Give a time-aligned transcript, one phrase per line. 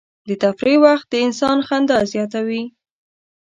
[0.27, 2.63] د تفریح وخت د انسان خندا زیاتوي.